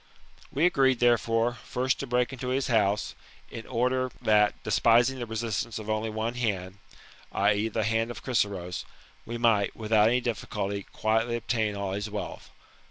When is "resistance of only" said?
5.27-6.09